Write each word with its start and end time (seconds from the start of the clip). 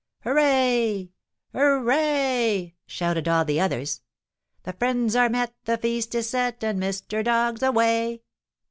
"Hurray! 0.21 1.11
hurray!" 1.53 2.73
shouted 2.87 3.27
all 3.27 3.45
the 3.45 3.59
others. 3.61 4.01
"The 4.63 4.73
friends 4.73 5.15
are 5.15 5.29
met, 5.29 5.53
the 5.65 5.77
feast 5.77 6.15
is 6.15 6.31
set, 6.31 6.63
and 6.63 6.81
Mr. 6.81 7.23
Dog's 7.23 7.61
away!" 7.61 8.23